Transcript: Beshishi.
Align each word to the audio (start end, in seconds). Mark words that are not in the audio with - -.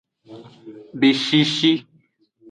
Beshishi. 0.99 1.71